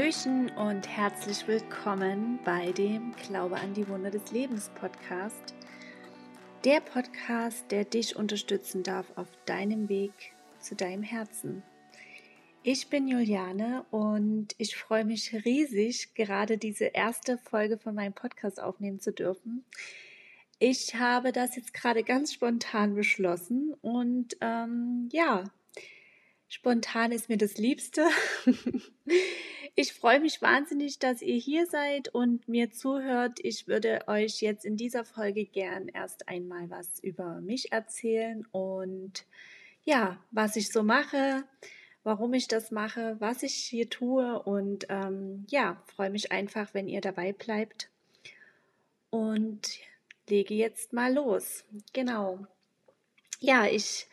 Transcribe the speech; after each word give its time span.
Hallöchen 0.00 0.48
und 0.56 0.88
herzlich 0.88 1.46
willkommen 1.46 2.38
bei 2.42 2.72
dem 2.72 3.14
Glaube 3.16 3.56
an 3.56 3.74
die 3.74 3.86
Wunder 3.86 4.10
des 4.10 4.32
Lebens 4.32 4.70
Podcast. 4.74 5.54
Der 6.64 6.80
Podcast, 6.80 7.70
der 7.70 7.84
dich 7.84 8.16
unterstützen 8.16 8.82
darf 8.82 9.04
auf 9.16 9.28
deinem 9.44 9.90
Weg 9.90 10.12
zu 10.58 10.74
deinem 10.74 11.02
Herzen. 11.02 11.62
Ich 12.62 12.88
bin 12.88 13.08
Juliane 13.08 13.84
und 13.90 14.54
ich 14.56 14.74
freue 14.74 15.04
mich 15.04 15.34
riesig, 15.44 16.14
gerade 16.14 16.56
diese 16.56 16.86
erste 16.86 17.36
Folge 17.36 17.76
von 17.76 17.94
meinem 17.94 18.14
Podcast 18.14 18.58
aufnehmen 18.58 19.00
zu 19.00 19.12
dürfen. 19.12 19.66
Ich 20.58 20.94
habe 20.94 21.30
das 21.30 21.56
jetzt 21.56 21.74
gerade 21.74 22.04
ganz 22.04 22.32
spontan 22.32 22.94
beschlossen 22.94 23.74
und 23.82 24.34
ähm, 24.40 25.10
ja, 25.12 25.44
Spontan 26.50 27.12
ist 27.12 27.28
mir 27.28 27.38
das 27.38 27.56
Liebste. 27.56 28.06
Ich 29.76 29.92
freue 29.92 30.20
mich 30.20 30.42
wahnsinnig, 30.42 30.98
dass 30.98 31.22
ihr 31.22 31.36
hier 31.36 31.64
seid 31.64 32.08
und 32.08 32.48
mir 32.48 32.72
zuhört. 32.72 33.38
Ich 33.42 33.68
würde 33.68 34.00
euch 34.08 34.42
jetzt 34.42 34.64
in 34.64 34.76
dieser 34.76 35.04
Folge 35.04 35.46
gern 35.46 35.88
erst 35.88 36.28
einmal 36.28 36.68
was 36.68 36.98
über 36.98 37.40
mich 37.40 37.72
erzählen 37.72 38.44
und 38.50 39.24
ja, 39.84 40.18
was 40.32 40.56
ich 40.56 40.70
so 40.70 40.82
mache, 40.82 41.44
warum 42.02 42.34
ich 42.34 42.48
das 42.48 42.72
mache, 42.72 43.16
was 43.20 43.44
ich 43.44 43.54
hier 43.54 43.88
tue 43.88 44.42
und 44.42 44.86
ähm, 44.90 45.46
ja, 45.48 45.80
freue 45.86 46.10
mich 46.10 46.32
einfach, 46.32 46.74
wenn 46.74 46.88
ihr 46.88 47.00
dabei 47.00 47.32
bleibt 47.32 47.88
und 49.08 49.78
lege 50.28 50.54
jetzt 50.54 50.92
mal 50.92 51.14
los. 51.14 51.64
Genau. 51.92 52.44
Ja, 53.38 53.66
ich 53.66 54.08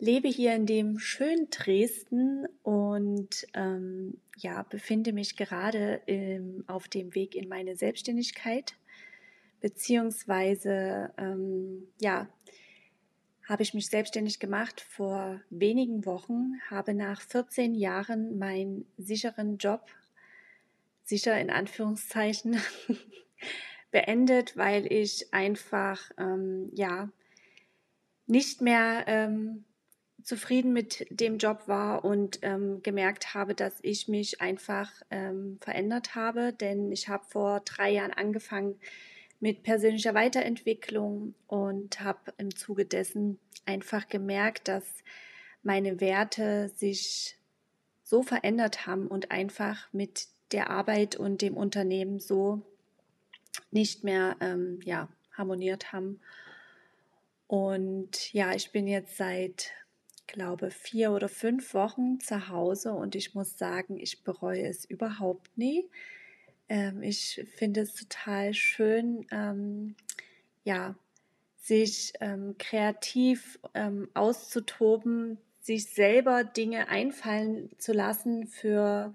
lebe 0.00 0.28
hier 0.28 0.54
in 0.54 0.66
dem 0.66 0.98
schönen 0.98 1.50
Dresden 1.50 2.46
und 2.62 3.46
ähm, 3.54 4.18
ja, 4.36 4.62
befinde 4.62 5.12
mich 5.12 5.36
gerade 5.36 6.00
im, 6.06 6.64
auf 6.66 6.88
dem 6.88 7.14
Weg 7.14 7.34
in 7.34 7.48
meine 7.48 7.76
Selbstständigkeit, 7.76 8.74
beziehungsweise 9.60 11.12
ähm, 11.18 11.86
ja, 12.00 12.28
habe 13.46 13.62
ich 13.62 13.74
mich 13.74 13.88
selbstständig 13.88 14.40
gemacht 14.40 14.80
vor 14.80 15.40
wenigen 15.50 16.06
Wochen, 16.06 16.60
habe 16.70 16.94
nach 16.94 17.20
14 17.20 17.74
Jahren 17.74 18.38
meinen 18.38 18.86
sicheren 18.96 19.58
Job, 19.58 19.86
sicher 21.04 21.38
in 21.38 21.50
Anführungszeichen, 21.50 22.56
beendet, 23.90 24.56
weil 24.56 24.90
ich 24.90 25.34
einfach 25.34 26.00
ähm, 26.16 26.70
ja 26.74 27.10
nicht 28.26 28.60
mehr 28.60 29.04
ähm, 29.08 29.64
zufrieden 30.30 30.72
mit 30.72 31.08
dem 31.10 31.38
Job 31.38 31.66
war 31.66 32.04
und 32.04 32.38
ähm, 32.42 32.84
gemerkt 32.84 33.34
habe, 33.34 33.56
dass 33.56 33.80
ich 33.82 34.06
mich 34.06 34.40
einfach 34.40 34.88
ähm, 35.10 35.58
verändert 35.60 36.14
habe, 36.14 36.52
denn 36.52 36.92
ich 36.92 37.08
habe 37.08 37.24
vor 37.26 37.62
drei 37.64 37.90
Jahren 37.90 38.12
angefangen 38.12 38.78
mit 39.40 39.64
persönlicher 39.64 40.14
Weiterentwicklung 40.14 41.34
und 41.48 42.00
habe 42.00 42.32
im 42.38 42.54
Zuge 42.54 42.84
dessen 42.84 43.40
einfach 43.66 44.06
gemerkt, 44.08 44.68
dass 44.68 44.84
meine 45.64 46.00
Werte 46.00 46.68
sich 46.76 47.36
so 48.04 48.22
verändert 48.22 48.86
haben 48.86 49.08
und 49.08 49.32
einfach 49.32 49.92
mit 49.92 50.28
der 50.52 50.70
Arbeit 50.70 51.16
und 51.16 51.42
dem 51.42 51.56
Unternehmen 51.56 52.20
so 52.20 52.62
nicht 53.72 54.04
mehr 54.04 54.36
ähm, 54.40 54.78
ja, 54.84 55.08
harmoniert 55.36 55.92
haben. 55.92 56.20
Und 57.48 58.32
ja, 58.32 58.54
ich 58.54 58.70
bin 58.70 58.86
jetzt 58.86 59.16
seit 59.16 59.72
glaube, 60.32 60.70
vier 60.70 61.12
oder 61.12 61.28
fünf 61.28 61.74
Wochen 61.74 62.20
zu 62.20 62.48
Hause 62.48 62.92
und 62.92 63.14
ich 63.14 63.34
muss 63.34 63.58
sagen, 63.58 63.98
ich 63.98 64.22
bereue 64.22 64.66
es 64.66 64.84
überhaupt 64.84 65.56
nie. 65.56 65.88
Ähm, 66.68 67.02
ich 67.02 67.44
finde 67.56 67.80
es 67.82 67.94
total 67.94 68.54
schön, 68.54 69.26
ähm, 69.30 69.96
ja, 70.64 70.94
sich 71.56 72.14
ähm, 72.20 72.56
kreativ 72.58 73.58
ähm, 73.74 74.08
auszutoben, 74.14 75.38
sich 75.60 75.86
selber 75.86 76.42
Dinge 76.44 76.88
einfallen 76.88 77.70
zu 77.78 77.92
lassen 77.92 78.46
für 78.46 79.12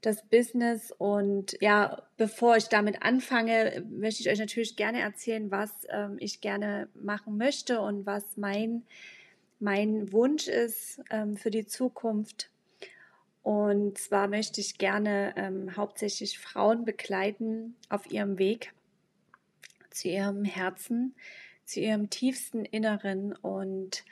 das 0.00 0.26
Business. 0.28 0.90
Und 0.90 1.56
ja, 1.60 2.02
bevor 2.16 2.56
ich 2.56 2.68
damit 2.68 3.02
anfange, 3.02 3.84
möchte 3.90 4.22
ich 4.22 4.30
euch 4.30 4.38
natürlich 4.38 4.76
gerne 4.76 5.00
erzählen, 5.00 5.50
was 5.50 5.70
ähm, 5.88 6.16
ich 6.18 6.40
gerne 6.40 6.88
machen 6.94 7.36
möchte 7.36 7.80
und 7.80 8.06
was 8.06 8.36
mein 8.36 8.82
mein 9.58 10.12
Wunsch 10.12 10.48
ist 10.48 11.00
ähm, 11.10 11.36
für 11.36 11.50
die 11.50 11.66
Zukunft. 11.66 12.50
Und 13.42 13.98
zwar 13.98 14.28
möchte 14.28 14.60
ich 14.60 14.78
gerne 14.78 15.34
ähm, 15.36 15.76
hauptsächlich 15.76 16.38
Frauen 16.38 16.84
begleiten 16.84 17.76
auf 17.88 18.10
ihrem 18.10 18.38
Weg 18.38 18.72
zu 19.96 20.08
ihrem 20.08 20.44
Herzen, 20.44 21.14
zu 21.64 21.80
ihrem 21.80 22.10
tiefsten 22.10 22.64
Inneren. 22.64 23.32
Und 23.34 24.04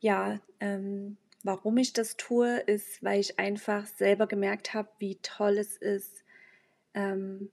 ja, 0.00 0.40
ähm, 0.60 1.16
warum 1.42 1.76
ich 1.78 1.92
das 1.92 2.16
tue, 2.16 2.58
ist, 2.58 3.02
weil 3.02 3.20
ich 3.20 3.38
einfach 3.38 3.86
selber 3.86 4.26
gemerkt 4.26 4.74
habe, 4.74 4.88
wie 4.98 5.16
toll 5.16 5.58
es 5.58 5.76
ist, 5.76 6.24
ähm, 6.94 7.50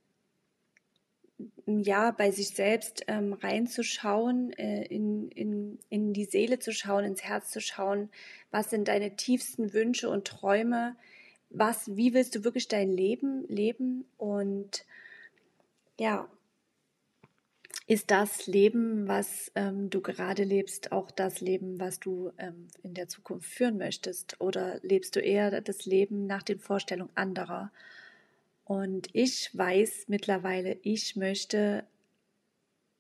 ja, 1.65 2.11
bei 2.11 2.31
sich 2.31 2.49
selbst 2.49 3.03
ähm, 3.07 3.33
reinzuschauen, 3.33 4.51
äh, 4.53 4.83
in, 4.85 5.29
in, 5.29 5.79
in 5.89 6.13
die 6.13 6.25
Seele 6.25 6.59
zu 6.59 6.71
schauen, 6.73 7.05
ins 7.05 7.23
Herz 7.23 7.51
zu 7.51 7.61
schauen, 7.61 8.09
was 8.51 8.69
sind 8.69 8.87
deine 8.87 9.15
tiefsten 9.15 9.73
Wünsche 9.73 10.09
und 10.09 10.25
Träume, 10.25 10.95
was, 11.49 11.95
wie 11.95 12.13
willst 12.13 12.35
du 12.35 12.43
wirklich 12.43 12.67
dein 12.67 12.89
Leben 12.89 13.45
leben 13.47 14.05
und 14.17 14.85
ja, 15.99 16.27
ist 17.87 18.09
das 18.09 18.47
Leben, 18.47 19.07
was 19.09 19.51
ähm, 19.55 19.89
du 19.89 19.99
gerade 20.01 20.43
lebst, 20.43 20.93
auch 20.93 21.11
das 21.11 21.41
Leben, 21.41 21.77
was 21.79 21.99
du 21.99 22.31
ähm, 22.37 22.67
in 22.83 22.93
der 22.93 23.09
Zukunft 23.09 23.49
führen 23.49 23.77
möchtest? 23.77 24.39
Oder 24.39 24.79
lebst 24.81 25.17
du 25.17 25.19
eher 25.19 25.59
das 25.59 25.85
Leben 25.85 26.25
nach 26.25 26.41
den 26.41 26.59
Vorstellungen 26.59 27.11
anderer? 27.15 27.69
Und 28.63 29.09
ich 29.13 29.49
weiß 29.53 30.05
mittlerweile, 30.07 30.77
ich 30.83 31.15
möchte 31.15 31.85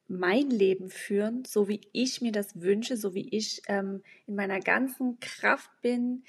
mein 0.07 0.49
Leben 0.49 0.89
führen, 0.89 1.45
so 1.45 1.69
wie 1.69 1.81
ich 1.93 2.21
mir 2.21 2.33
das 2.33 2.59
wünsche, 2.59 2.97
so 2.97 3.13
wie 3.13 3.29
ich 3.29 3.61
ähm, 3.67 4.03
in 4.27 4.35
meiner 4.35 4.59
ganzen 4.59 5.19
Kraft 5.21 5.69
bin, 5.81 6.23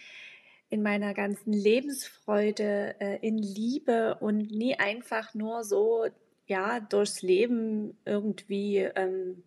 in 0.70 0.82
meiner 0.82 1.14
ganzen 1.14 1.52
Lebensfreude, 1.52 2.94
äh, 3.00 3.18
in 3.26 3.38
Liebe 3.38 4.16
und 4.20 4.50
nie 4.52 4.76
einfach 4.76 5.34
nur 5.34 5.64
so, 5.64 6.06
ja, 6.46 6.80
durchs 6.80 7.22
Leben 7.22 7.98
irgendwie, 8.04 8.78
ähm, 8.78 9.42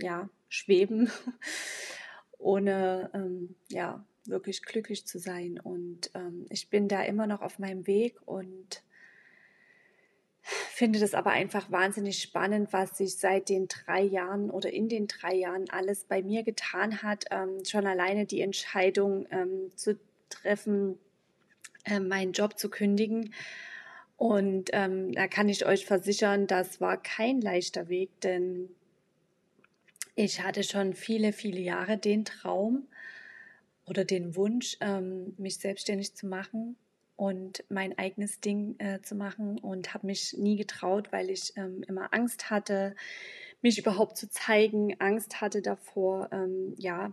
ja, 0.00 0.30
schweben, 0.48 1.10
ohne, 2.38 3.10
ähm, 3.14 3.56
ja, 3.68 4.04
wirklich 4.24 4.62
glücklich 4.62 5.06
zu 5.06 5.18
sein. 5.18 5.60
Und 5.60 6.10
ähm, 6.14 6.46
ich 6.48 6.70
bin 6.70 6.88
da 6.88 7.02
immer 7.02 7.26
noch 7.26 7.42
auf 7.42 7.58
meinem 7.58 7.86
Weg 7.86 8.16
und 8.26 8.82
finde 10.46 11.00
das 11.00 11.14
aber 11.14 11.30
einfach 11.30 11.70
wahnsinnig 11.70 12.22
spannend, 12.22 12.72
was 12.72 12.96
sich 12.96 13.16
seit 13.16 13.48
den 13.48 13.66
drei 13.66 14.02
Jahren 14.02 14.50
oder 14.50 14.72
in 14.72 14.88
den 14.88 15.08
drei 15.08 15.34
Jahren 15.34 15.68
alles 15.70 16.04
bei 16.04 16.22
mir 16.22 16.44
getan 16.44 17.02
hat. 17.02 17.24
Ähm, 17.30 17.64
schon 17.64 17.86
alleine 17.86 18.26
die 18.26 18.40
Entscheidung 18.40 19.26
ähm, 19.30 19.72
zu 19.74 19.98
treffen, 20.28 20.98
äh, 21.84 22.00
meinen 22.00 22.32
Job 22.32 22.58
zu 22.58 22.70
kündigen. 22.70 23.34
Und 24.16 24.70
ähm, 24.72 25.12
da 25.12 25.26
kann 25.26 25.48
ich 25.48 25.66
euch 25.66 25.84
versichern, 25.84 26.46
das 26.46 26.80
war 26.80 26.96
kein 27.02 27.40
leichter 27.40 27.88
Weg, 27.88 28.20
denn 28.20 28.70
ich 30.14 30.42
hatte 30.42 30.62
schon 30.62 30.94
viele, 30.94 31.32
viele 31.32 31.60
Jahre 31.60 31.98
den 31.98 32.24
Traum 32.24 32.86
oder 33.84 34.04
den 34.04 34.34
Wunsch, 34.36 34.78
ähm, 34.80 35.34
mich 35.36 35.58
selbstständig 35.58 36.14
zu 36.14 36.26
machen 36.26 36.76
und 37.16 37.64
mein 37.68 37.98
eigenes 37.98 38.40
Ding 38.40 38.76
äh, 38.78 39.00
zu 39.02 39.14
machen 39.14 39.58
und 39.58 39.94
habe 39.94 40.06
mich 40.06 40.34
nie 40.36 40.56
getraut, 40.56 41.12
weil 41.12 41.30
ich 41.30 41.56
ähm, 41.56 41.82
immer 41.88 42.12
Angst 42.12 42.50
hatte, 42.50 42.94
mich 43.62 43.78
überhaupt 43.78 44.16
zu 44.16 44.28
zeigen, 44.28 45.00
Angst 45.00 45.40
hatte 45.40 45.62
davor, 45.62 46.28
ähm, 46.30 46.74
ja, 46.78 47.12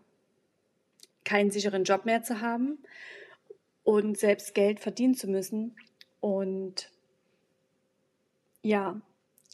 keinen 1.24 1.52
sicheren 1.52 1.86
Job 1.86 2.06
mehr 2.06 2.24
zu 2.24 2.42
haben 2.42 2.80
und 3.84 4.18
selbst 4.18 4.54
Geld 4.54 4.80
verdienen 4.80 5.16
zu 5.16 5.28
müssen. 5.28 5.76
Und 6.20 6.92
ja, 8.62 9.00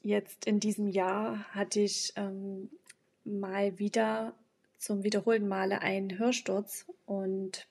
jetzt 0.03 0.45
in 0.45 0.59
diesem 0.59 0.87
Jahr 0.87 1.45
hatte 1.53 1.81
ich 1.81 2.13
ähm, 2.15 2.69
mal 3.23 3.77
wieder 3.77 4.33
zum 4.77 5.03
wiederholten 5.03 5.47
Male 5.47 5.81
einen 5.81 6.17
Hörsturz 6.17 6.85
und 7.05 7.67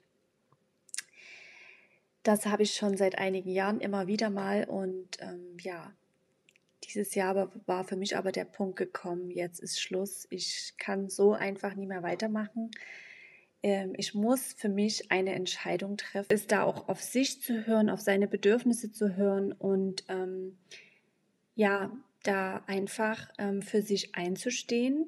das 2.23 2.45
habe 2.45 2.63
ich 2.63 2.75
schon 2.75 2.97
seit 2.97 3.17
einigen 3.17 3.49
Jahren 3.49 3.79
immer 3.79 4.07
wieder 4.07 4.29
mal 4.29 4.65
und 4.65 5.17
ähm, 5.21 5.57
ja, 5.61 5.93
dieses 6.83 7.15
Jahr 7.15 7.51
war 7.65 7.83
für 7.83 7.95
mich 7.95 8.17
aber 8.17 8.31
der 8.31 8.45
Punkt 8.45 8.77
gekommen, 8.77 9.29
jetzt 9.31 9.59
ist 9.59 9.81
Schluss. 9.81 10.27
Ich 10.29 10.73
kann 10.77 11.09
so 11.09 11.33
einfach 11.33 11.75
nie 11.75 11.85
mehr 11.85 12.03
weitermachen. 12.03 12.71
ähm, 13.61 13.93
ich 13.97 14.13
muss 14.13 14.53
für 14.53 14.69
mich 14.69 15.11
eine 15.11 15.33
Entscheidung 15.33 15.97
treffen, 15.97 16.31
ist 16.31 16.51
da 16.51 16.63
auch 16.63 16.87
auf 16.87 17.01
sich 17.01 17.41
zu 17.41 17.65
hören, 17.65 17.89
auf 17.89 18.01
seine 18.01 18.27
Bedürfnisse 18.27 18.91
zu 18.91 19.15
hören 19.15 19.51
und 19.51 20.05
ähm, 20.07 20.57
ja, 21.55 21.91
da 22.23 22.63
einfach 22.67 23.29
ähm, 23.37 23.61
für 23.61 23.81
sich 23.81 24.15
einzustehen 24.15 25.07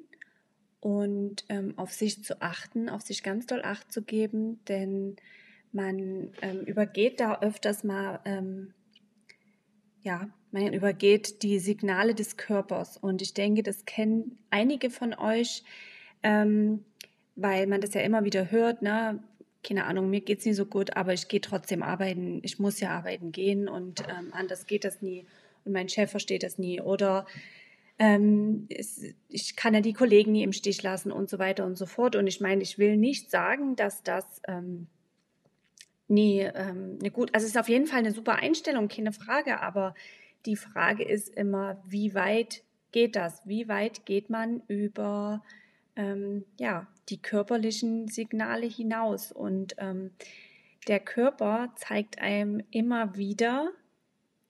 und 0.80 1.44
ähm, 1.48 1.78
auf 1.78 1.92
sich 1.92 2.24
zu 2.24 2.42
achten, 2.42 2.88
auf 2.88 3.02
sich 3.02 3.22
ganz 3.22 3.46
doll 3.46 3.62
Acht 3.62 3.92
zu 3.92 4.02
geben, 4.02 4.62
denn 4.66 5.16
man 5.72 6.30
ähm, 6.42 6.60
übergeht 6.66 7.20
da 7.20 7.40
öfters 7.40 7.84
mal, 7.84 8.20
ähm, 8.24 8.74
ja, 10.02 10.28
man 10.50 10.72
übergeht 10.72 11.42
die 11.42 11.58
Signale 11.58 12.14
des 12.14 12.36
Körpers 12.36 12.96
und 12.96 13.22
ich 13.22 13.34
denke, 13.34 13.62
das 13.62 13.84
kennen 13.84 14.38
einige 14.50 14.90
von 14.90 15.14
euch, 15.14 15.64
ähm, 16.22 16.84
weil 17.36 17.66
man 17.66 17.80
das 17.80 17.94
ja 17.94 18.02
immer 18.02 18.24
wieder 18.24 18.50
hört, 18.50 18.82
ne? 18.82 19.22
keine 19.64 19.84
Ahnung, 19.84 20.10
mir 20.10 20.20
geht 20.20 20.40
es 20.40 20.44
nicht 20.44 20.56
so 20.56 20.66
gut, 20.66 20.96
aber 20.96 21.12
ich 21.12 21.28
gehe 21.28 21.40
trotzdem 21.40 21.82
arbeiten, 21.82 22.40
ich 22.42 22.58
muss 22.58 22.80
ja 22.80 22.90
arbeiten 22.90 23.30
gehen 23.32 23.68
und 23.68 24.00
ähm, 24.08 24.32
anders 24.32 24.66
geht 24.66 24.84
das 24.84 25.02
nie 25.02 25.24
und 25.64 25.72
mein 25.72 25.88
Chef 25.88 26.10
versteht 26.10 26.42
das 26.42 26.58
nie 26.58 26.80
oder 26.80 27.26
ähm, 27.98 28.66
ich 29.28 29.54
kann 29.54 29.74
ja 29.74 29.80
die 29.80 29.92
Kollegen 29.92 30.32
nie 30.32 30.42
im 30.42 30.52
Stich 30.52 30.82
lassen 30.82 31.12
und 31.12 31.30
so 31.30 31.38
weiter 31.38 31.64
und 31.64 31.76
so 31.76 31.86
fort. 31.86 32.16
Und 32.16 32.26
ich 32.26 32.40
meine, 32.40 32.62
ich 32.62 32.78
will 32.78 32.96
nicht 32.96 33.30
sagen, 33.30 33.76
dass 33.76 34.02
das 34.02 34.24
ähm, 34.48 34.88
nie 36.12 36.40
ähm, 36.40 36.98
eine 37.00 37.10
gut, 37.10 37.34
also 37.34 37.44
es 37.44 37.52
ist 37.52 37.58
auf 37.58 37.68
jeden 37.68 37.86
Fall 37.86 38.00
eine 38.00 38.12
super 38.12 38.36
Einstellung, 38.36 38.88
keine 38.88 39.12
Frage, 39.12 39.60
aber 39.60 39.94
die 40.46 40.56
Frage 40.56 41.04
ist 41.04 41.28
immer, 41.28 41.82
wie 41.86 42.14
weit 42.14 42.62
geht 42.92 43.16
das? 43.16 43.40
Wie 43.46 43.68
weit 43.68 44.06
geht 44.06 44.30
man 44.30 44.62
über 44.68 45.42
ähm, 45.96 46.44
ja, 46.58 46.86
die 47.08 47.20
körperlichen 47.20 48.08
Signale 48.08 48.66
hinaus? 48.66 49.32
Und 49.32 49.74
ähm, 49.78 50.10
der 50.88 51.00
Körper 51.00 51.72
zeigt 51.76 52.20
einem 52.20 52.62
immer 52.70 53.16
wieder, 53.16 53.70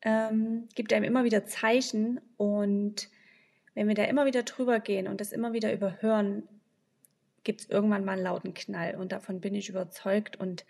ähm, 0.03 0.69
gibt 0.75 0.93
einem 0.93 1.05
immer 1.05 1.25
wieder 1.25 1.47
Zeichen 1.47 2.21
und 2.37 3.09
wenn 3.75 3.89
wir 3.89 3.95
da 3.95 4.05
immer 4.05 4.27
wieder 4.27 4.43
drüber 4.43 4.81
gehen 4.81 5.09
und 5.09 5.21
das 5.21 5.33
immer 5.33 5.53
wieder 5.53 5.73
überhören, 5.73 6.43
gibt 7.45 7.63
es 7.63 7.71
irgendwann 7.71 8.05
mal 8.05 8.13
einen 8.13 8.23
lauten 8.23 8.55
Knall 8.55 8.97
und 8.97 9.13
davon 9.13 9.41
bin 9.41 9.55
ich 9.55 9.69
überzeugt 9.69 10.37
und 10.39 10.65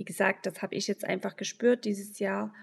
wie 0.00 0.04
gesagt, 0.06 0.46
das 0.46 0.62
habe 0.62 0.74
ich 0.76 0.86
jetzt 0.86 1.04
einfach 1.04 1.36
gespürt 1.36 1.84
dieses 1.84 2.18
Jahr 2.20 2.54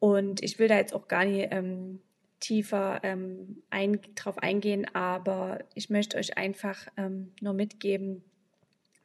und 0.00 0.42
ich 0.42 0.58
will 0.58 0.68
da 0.68 0.76
jetzt 0.76 0.92
auch 0.92 1.08
gar 1.08 1.24
nicht 1.24 1.48
ähm, 1.50 2.02
tiefer 2.40 3.00
ähm, 3.04 3.62
ein, 3.70 4.02
drauf 4.14 4.36
eingehen, 4.36 4.86
aber 4.94 5.60
ich 5.74 5.88
möchte 5.88 6.18
euch 6.18 6.36
einfach 6.36 6.86
ähm, 6.98 7.32
nur 7.40 7.54
mitgeben, 7.54 8.22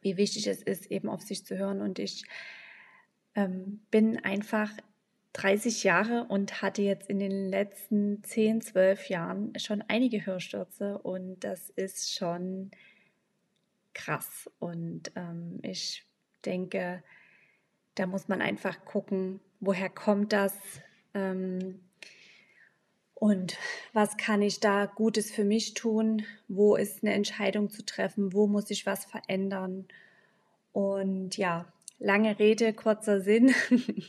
wie 0.02 0.18
wichtig 0.18 0.46
es 0.46 0.62
ist, 0.62 0.90
eben 0.90 1.08
auf 1.08 1.22
sich 1.22 1.46
zu 1.46 1.56
hören 1.56 1.80
und 1.80 1.98
ich 1.98 2.26
ähm, 3.34 3.80
bin 3.90 4.22
einfach 4.22 4.70
30 5.32 5.84
Jahre 5.84 6.26
und 6.28 6.60
hatte 6.60 6.82
jetzt 6.82 7.08
in 7.08 7.18
den 7.18 7.48
letzten 7.48 8.22
10, 8.24 8.60
12 8.60 9.08
Jahren 9.08 9.58
schon 9.58 9.82
einige 9.88 10.26
Hörstürze 10.26 10.98
und 10.98 11.40
das 11.40 11.70
ist 11.70 12.14
schon 12.14 12.72
krass. 13.94 14.50
Und 14.58 15.12
ähm, 15.16 15.60
ich 15.62 16.04
denke, 16.44 17.02
da 17.94 18.06
muss 18.06 18.28
man 18.28 18.40
einfach 18.40 18.84
gucken, 18.84 19.40
woher 19.60 19.88
kommt 19.88 20.32
das 20.32 20.54
ähm, 21.14 21.80
und 23.14 23.56
was 23.92 24.16
kann 24.16 24.42
ich 24.42 24.60
da 24.60 24.86
Gutes 24.86 25.30
für 25.30 25.44
mich 25.44 25.74
tun, 25.74 26.26
wo 26.48 26.76
ist 26.76 27.02
eine 27.02 27.14
Entscheidung 27.14 27.70
zu 27.70 27.84
treffen, 27.84 28.32
wo 28.32 28.46
muss 28.46 28.70
ich 28.70 28.84
was 28.86 29.04
verändern. 29.04 29.86
Und 30.72 31.36
ja, 31.36 31.72
lange 31.98 32.38
Rede, 32.38 32.72
kurzer 32.74 33.20
Sinn. 33.20 33.54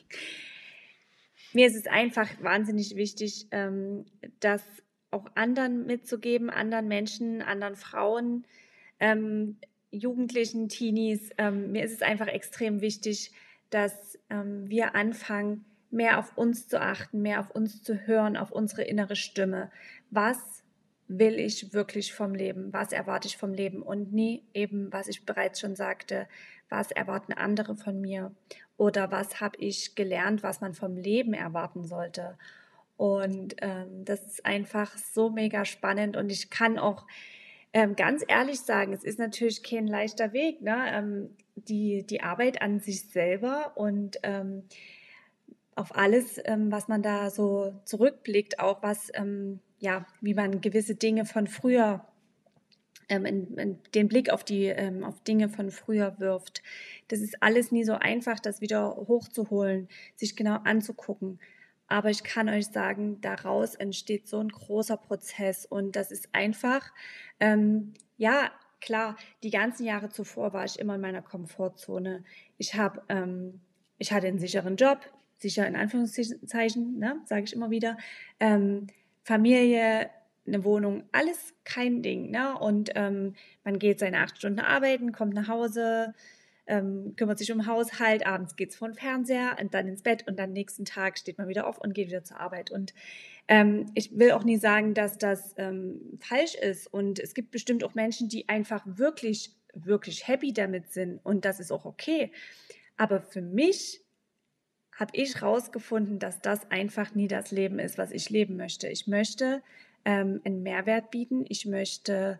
mir 1.54 1.68
ist 1.68 1.76
es 1.76 1.88
einfach 1.88 2.30
wahnsinnig 2.42 2.96
wichtig, 2.96 3.48
ähm, 3.52 4.06
das 4.40 4.64
auch 5.12 5.28
anderen 5.36 5.86
mitzugeben, 5.86 6.50
anderen 6.50 6.88
Menschen, 6.88 7.42
anderen 7.42 7.76
Frauen, 7.76 8.46
ähm, 9.00 9.58
Jugendlichen, 9.92 10.68
Teenies. 10.68 11.30
Ähm, 11.38 11.72
mir 11.72 11.86
ist 11.86 11.94
es 11.94 12.02
einfach 12.02 12.28
extrem 12.28 12.82
wichtig, 12.82 13.32
dass 13.70 14.18
ähm, 14.30 14.70
wir 14.70 14.96
anfangen, 14.96 15.66
mehr 15.92 16.20
auf 16.20 16.38
uns 16.38 16.68
zu 16.68 16.82
achten, 16.82 17.22
mehr 17.22 17.40
auf 17.40 17.52
uns 17.52 17.82
zu 17.82 18.06
hören, 18.06 18.38
auf 18.38 18.52
unsere 18.52 18.84
innere 18.84 19.16
Stimme. 19.16 19.72
Was 20.10 20.64
will 21.08 21.40
ich 21.40 21.74
wirklich 21.74 22.14
vom 22.14 22.34
Leben? 22.34 22.74
Was 22.74 22.92
erwarte 22.92 23.28
ich 23.28 23.38
vom 23.38 23.54
Leben? 23.54 23.82
Und 23.82 24.12
nie 24.12 24.44
eben, 24.54 24.92
was 24.92 25.08
ich 25.08 25.26
bereits 25.26 25.60
schon 25.60 25.76
sagte, 25.76 26.28
was 26.70 26.92
erwarten 26.92 27.34
andere 27.34 27.76
von 27.76 28.02
mir? 28.02 28.32
Oder 28.78 29.12
was 29.12 29.40
habe 29.40 29.58
ich 29.60 29.96
gelernt, 29.96 30.44
was 30.44 30.62
man 30.62 30.74
vom 30.74 30.98
Leben 30.98 31.34
erwarten 31.34 31.86
sollte? 31.86 32.38
Und 32.98 33.56
ähm, 33.62 34.06
das 34.06 34.26
ist 34.26 34.46
einfach 34.46 34.98
so 34.98 35.30
mega 35.30 35.66
spannend 35.66 36.16
und 36.16 36.32
ich 36.32 36.50
kann 36.50 36.80
auch 36.80 37.06
ähm, 37.74 37.96
ganz 37.96 38.24
ehrlich 38.26 38.62
sagen, 38.62 38.94
es 38.94 39.04
ist 39.04 39.20
natürlich 39.20 39.62
kein 39.64 39.86
leichter 39.86 40.32
Weg, 40.32 40.62
ne? 40.62 40.86
Ähm, 40.88 41.36
die, 41.56 42.06
die 42.06 42.22
Arbeit 42.22 42.62
an 42.62 42.80
sich 42.80 43.10
selber 43.10 43.74
und 43.76 44.18
ähm, 44.24 44.64
auf 45.76 45.96
alles, 45.96 46.40
ähm, 46.46 46.72
was 46.72 46.88
man 46.88 47.02
da 47.02 47.30
so 47.30 47.74
zurückblickt, 47.86 48.60
auch 48.60 48.82
was, 48.82 49.12
ähm, 49.14 49.60
ja, 49.80 50.06
wie 50.22 50.34
man 50.34 50.62
gewisse 50.62 50.96
Dinge 50.96 51.26
von 51.26 51.48
früher 51.48 52.06
ähm, 53.10 53.26
in, 53.26 53.58
in 53.58 53.80
den 53.94 54.08
Blick 54.08 54.30
auf 54.30 54.44
die 54.44 54.66
ähm, 54.66 55.04
auf 55.04 55.22
Dinge 55.24 55.50
von 55.50 55.72
früher 55.72 56.20
wirft. 56.20 56.64
Das 57.10 57.20
ist 57.20 57.42
alles 57.42 57.72
nie 57.72 57.84
so 57.84 57.94
einfach, 57.94 58.40
das 58.40 58.62
wieder 58.62 58.96
hochzuholen, 58.96 59.90
sich 60.16 60.36
genau 60.36 60.60
anzugucken. 60.64 61.40
Aber 61.88 62.10
ich 62.10 62.24
kann 62.24 62.50
euch 62.50 62.68
sagen, 62.68 63.22
daraus 63.22 63.76
entsteht 63.76 64.28
so 64.28 64.40
ein 64.40 64.50
großer 64.50 64.98
Prozess 64.98 65.66
und 65.66 65.96
das 65.96 66.12
ist 66.12 66.30
einfach, 66.34 66.92
ähm, 67.40 67.94
ja, 68.18 68.52
klar, 68.82 69.18
die 69.44 69.50
ganzen 69.50 69.86
Jahre 69.86 70.10
zuvor 70.10 70.54
war 70.54 70.66
ich 70.66 70.80
immer 70.80 70.96
in 70.96 71.02
meiner 71.02 71.22
Komfortzone. 71.22 72.24
Ich 72.58 72.76
habe, 72.76 73.02
ähm, 73.10 73.62
ich 73.98 74.12
hatte 74.12 74.28
einen 74.28 74.40
sicheren 74.40 74.76
Job, 74.76 75.00
sicher 75.38 75.68
in 75.68 75.76
Anführungszeichen, 75.76 77.00
ne, 77.00 77.22
sage 77.26 77.44
ich 77.44 77.54
immer 77.54 77.70
wieder, 77.70 77.98
ähm, 78.40 78.88
Familie, 79.24 80.10
eine 80.48 80.64
Wohnung, 80.64 81.04
alles 81.12 81.54
kein 81.64 82.02
Ding. 82.02 82.30
Ne? 82.30 82.58
Und 82.58 82.92
ähm, 82.96 83.36
man 83.64 83.80
geht 83.80 84.00
seine 84.00 84.20
acht 84.20 84.38
Stunden 84.38 84.60
arbeiten, 84.60 85.12
kommt 85.12 85.34
nach 85.34 85.48
Hause, 85.48 86.14
ähm, 86.68 87.16
kümmert 87.16 87.38
sich 87.38 87.52
um 87.52 87.68
Haushalt, 87.68 88.26
abends 88.26 88.56
geht 88.56 88.72
es 88.72 88.76
vor 88.76 88.88
den 88.88 88.96
Fernseher 88.96 89.58
und 89.62 89.74
dann 89.74 89.88
ins 89.88 90.02
Bett 90.02 90.28
und 90.28 90.40
dann 90.40 90.52
nächsten 90.52 90.86
Tag 90.86 91.18
steht 91.18 91.38
man 91.38 91.48
wieder 91.48 91.68
auf 91.68 91.78
und 91.78 91.94
geht 91.94 92.08
wieder 92.08 92.24
zur 92.24 92.40
Arbeit. 92.40 92.72
Und 92.72 92.94
ähm, 93.48 93.86
ich 93.94 94.18
will 94.18 94.32
auch 94.32 94.44
nie 94.44 94.58
sagen, 94.58 94.94
dass 94.94 95.18
das 95.18 95.54
ähm, 95.58 96.20
falsch 96.20 96.56
ist. 96.56 96.92
Und 96.92 97.20
es 97.20 97.34
gibt 97.34 97.52
bestimmt 97.52 97.84
auch 97.84 97.94
Menschen, 97.94 98.30
die 98.30 98.50
einfach 98.50 98.84
wirklich, 98.86 99.54
wirklich 99.74 100.28
happy 100.28 100.54
damit 100.54 100.92
sind 100.92 101.20
und 101.24 101.46
das 101.46 101.60
ist 101.60 101.72
auch 101.72 101.86
okay. 101.86 102.32
Aber 102.98 103.22
für 103.22 103.42
mich 103.42 104.02
habe 104.98 105.12
ich 105.14 105.36
herausgefunden, 105.36 106.20
dass 106.20 106.42
das 106.42 106.72
einfach 106.72 107.14
nie 107.14 107.28
das 107.28 107.52
Leben 107.52 107.80
ist, 107.80 107.98
was 107.98 108.12
ich 108.12 108.30
leben 108.30 108.56
möchte. 108.56 108.88
Ich 108.88 109.08
möchte 109.08 109.62
ähm, 110.06 110.42
einen 110.46 110.64
Mehrwert 110.64 111.12
bieten. 111.12 111.46
Ich 111.50 111.66
möchte, 111.66 112.40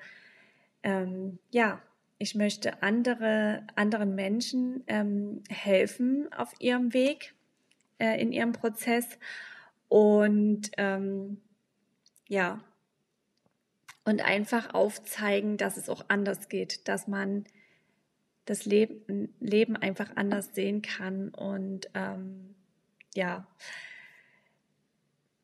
ähm, 0.84 1.40
ja, 1.52 1.82
ich 2.18 2.36
möchte 2.36 2.82
andere, 2.82 3.66
anderen 3.76 4.16
Menschen 4.16 4.84
ähm, 4.88 5.44
helfen 5.50 6.32
auf 6.34 6.54
ihrem 6.60 6.94
Weg, 6.94 7.36
äh, 8.00 8.20
in 8.22 8.32
ihrem 8.32 8.54
Prozess. 8.54 9.06
Und 9.90 10.72
ähm, 10.78 11.42
ja, 12.28 12.64
und 14.06 14.24
einfach 14.24 14.74
aufzeigen, 14.74 15.58
dass 15.58 15.78
es 15.78 15.90
auch 15.90 16.06
anders 16.08 16.48
geht, 16.48 16.88
dass 16.88 17.08
man 17.08 17.46
das 18.46 18.66
Leben, 18.66 19.34
Leben 19.40 19.76
einfach 19.76 20.16
anders 20.16 20.54
sehen 20.54 20.82
kann 20.82 21.30
und 21.30 21.90
ähm, 21.96 22.56
ja, 23.16 23.48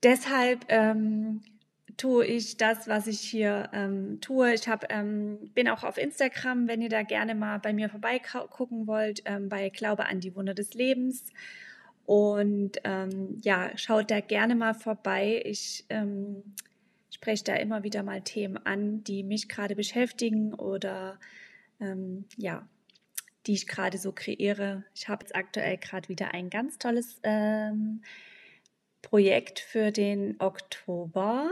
deshalb 0.04 0.66
ähm, 0.70 1.42
tue 2.01 2.25
ich 2.25 2.58
das, 2.58 2.88
was 2.88 3.05
ich 3.05 3.20
hier 3.22 3.70
ähm, 3.74 4.20
tue. 4.22 4.55
Ich 4.55 4.67
hab, 4.67 4.91
ähm, 4.91 5.38
bin 5.53 5.70
auch 5.70 5.84
auf 5.84 6.00
Instagram, 6.00 6.67
wenn 6.67 6.81
ihr 6.81 6.89
da 6.89 7.03
gerne 7.03 7.36
mal 7.36 7.60
bei 7.60 7.74
mir 7.74 7.89
vorbeigucken 7.89 8.88
wollt, 8.88 9.22
ähm, 9.25 9.50
bei 9.50 9.70
Glaube 9.70 10.08
an 10.08 10.20
die 10.20 10.36
Wunder 10.36 10.55
des 10.55 10.74
Lebens. 10.74 11.31
Und 12.08 12.79
ähm, 12.86 13.38
ja, 13.43 13.70
schaut 13.77 14.10
da 14.10 14.20
gerne 14.20 14.55
mal 14.55 14.74
vorbei. 14.74 15.43
Ich 15.46 15.86
ähm, 15.89 16.55
spreche 17.12 17.43
da 17.43 17.55
immer 17.58 17.84
wieder 17.84 18.01
mal 18.01 18.22
Themen 18.22 18.58
an, 18.65 19.03
die 19.03 19.22
mich 19.22 19.48
gerade 19.48 19.75
beschäftigen 19.75 20.55
oder 20.55 21.20
ähm, 21.79 22.25
ja, 22.36 22.67
die 23.46 23.53
ich 23.53 23.67
gerade 23.67 24.00
so 24.00 24.12
kreiere. 24.12 24.86
Ich 24.96 25.08
habe 25.08 25.24
jetzt 25.24 25.36
aktuell 25.36 25.77
gerade 25.77 26.10
wieder 26.10 26.34
ein 26.34 26.50
ganz 26.50 26.79
tolles 26.79 27.22
Projekt 29.03 29.60
für 29.60 29.91
den 29.91 30.36
Oktober 30.39 31.51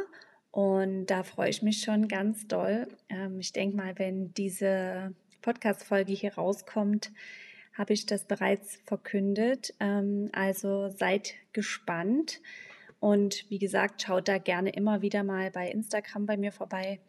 und 0.52 1.08
da 1.08 1.24
freue 1.24 1.50
ich 1.50 1.62
mich 1.62 1.82
schon 1.82 2.08
ganz 2.08 2.48
doll. 2.48 2.88
Ähm, 3.10 3.40
ich 3.40 3.54
denke 3.54 3.78
mal, 3.78 3.98
wenn 4.00 4.34
diese 4.34 5.14
die 5.32 5.38
Podcast-Folge 5.42 6.14
hier 6.14 6.34
rauskommt, 6.34 7.12
habe 7.74 7.94
ich 7.94 8.06
das 8.06 8.26
bereits 8.26 8.78
verkündet. 8.86 9.74
Ähm, 9.80 10.30
also 10.34 10.90
seid 10.90 11.34
gespannt. 11.54 12.42
Und 13.00 13.50
wie 13.50 13.60
gesagt, 13.60 14.02
schaut 14.02 14.28
da 14.28 14.38
gerne 14.40 14.72
immer 14.72 15.02
wieder 15.02 15.24
mal 15.24 15.52
bei 15.52 15.70
Instagram 15.70 16.26
bei 16.26 16.36
mir 16.36 16.52
vorbei. 16.52 17.00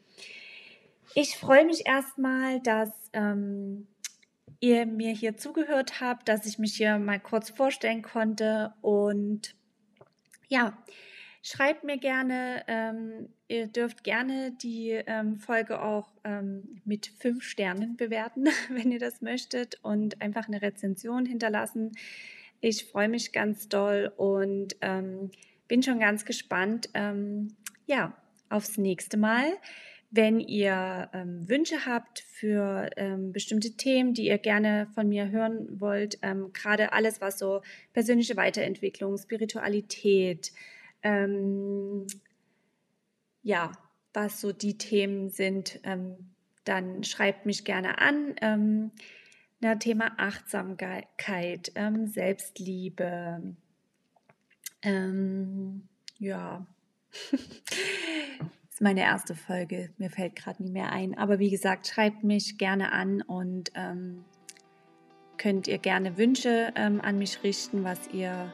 Ich 1.15 1.37
freue 1.37 1.65
mich 1.65 1.87
erstmal, 1.87 2.61
dass 2.61 2.91
ähm, 3.13 3.89
ihr 4.61 4.87
mir 4.87 5.13
hier 5.13 5.37
zugehört 5.37 6.01
habt, 6.01 6.29
dass 6.29 6.47
ich 6.47 6.59
mich 6.59 6.77
hier 6.77 6.99
mal 6.99 7.19
kurz 7.19 7.51
vorstellen 7.51 8.03
konnte. 8.03 8.75
Und 8.83 9.57
ja, 10.49 10.79
schreibt 11.43 11.85
mir 11.85 11.99
gerne, 11.99 12.65
ähm, 12.69 13.29
ihr 13.49 13.67
dürft 13.67 14.05
gerne 14.05 14.53
die 14.63 14.91
ähm, 14.91 15.39
Folge 15.39 15.83
auch 15.83 16.13
ähm, 16.25 16.81
mit 16.85 17.13
fünf 17.19 17.45
Sternen 17.45 17.97
bewerten, 17.97 18.47
wenn 18.71 18.93
ihr 18.93 18.99
das 18.99 19.23
möchtet, 19.23 19.79
und 19.83 20.21
einfach 20.21 20.49
eine 20.49 20.63
Rezension 20.63 21.27
hinterlassen. 21.27 21.93
Ich 22.61 22.87
freue 22.87 23.09
mich 23.09 23.33
ganz 23.33 23.69
doll 23.69 24.13
und 24.17 24.77
ähm, 24.83 25.31
bin 25.67 25.83
schon 25.83 25.99
ganz 25.99 26.25
gespannt, 26.25 26.91
ähm, 26.95 27.57
ja, 27.87 28.15
aufs 28.51 28.77
nächste 28.77 29.17
Mal. 29.17 29.47
Wenn 30.11 30.41
ihr 30.41 31.09
ähm, 31.15 31.49
Wünsche 31.49 31.87
habt 31.87 32.19
für 32.19 32.91
ähm, 32.97 33.33
bestimmte 33.33 33.77
Themen, 33.77 34.13
die 34.13 34.27
ihr 34.27 34.39
gerne 34.39 34.89
von 34.95 35.09
mir 35.09 35.31
hören 35.31 35.81
wollt, 35.81 36.19
ähm, 36.23 36.53
gerade 36.53 36.93
alles, 36.93 37.21
was 37.21 37.39
so 37.39 37.63
persönliche 37.93 38.37
Weiterentwicklung, 38.37 39.17
Spiritualität, 39.17 40.51
ähm, 41.03 42.07
ja, 43.43 43.73
was 44.13 44.41
so 44.41 44.53
die 44.53 44.77
Themen 44.79 45.31
sind, 45.31 45.81
ähm, 45.85 46.17
dann 46.65 47.05
schreibt 47.05 47.47
mich 47.47 47.65
gerne 47.65 47.99
an. 47.99 48.35
Ähm, 48.41 48.91
na, 49.61 49.75
Thema 49.77 50.13
Achtsamkeit, 50.19 51.73
Selbstliebe, 52.07 53.55
ja. 56.19 56.67
meine 58.81 59.03
erste 59.03 59.35
Folge. 59.35 59.91
Mir 59.99 60.11
fällt 60.11 60.37
gerade 60.37 60.63
nie 60.63 60.71
mehr 60.71 60.91
ein. 60.93 61.17
Aber 61.17 61.39
wie 61.39 61.51
gesagt, 61.51 61.87
schreibt 61.87 62.25
mich 62.25 62.59
gerne 62.59 62.93
an 62.93 63.23
und 63.23 63.71
ähm, 63.75 64.25
könnt 65.37 65.69
ihr 65.69 65.79
gerne 65.79 66.17
Wünsche 66.17 66.73
ähm, 66.77 67.01
an 67.01 67.19
mich 67.19 67.43
richten, 67.43 67.85
was 67.85 68.09
ihr, 68.09 68.53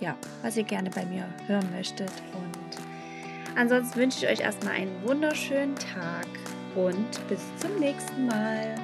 ja, 0.00 0.16
was 0.42 0.56
ihr 0.56 0.64
gerne 0.64 0.90
bei 0.90 1.04
mir 1.06 1.26
hören 1.46 1.68
möchtet. 1.72 2.10
Und 2.32 3.56
ansonsten 3.56 3.98
wünsche 3.98 4.24
ich 4.24 4.32
euch 4.32 4.40
erstmal 4.40 4.74
einen 4.74 5.02
wunderschönen 5.04 5.74
Tag 5.76 6.26
und 6.74 7.28
bis 7.28 7.40
zum 7.58 7.78
nächsten 7.78 8.26
Mal. 8.26 8.74